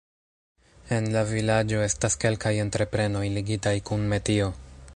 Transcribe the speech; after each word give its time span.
En 0.95 1.09
la 1.15 1.21
vilaĝo 1.31 1.83
estas 1.89 2.17
kelkaj 2.23 2.53
entreprenoj 2.63 3.25
ligitaj 3.37 3.75
kun 3.91 4.09
metio. 4.15 4.49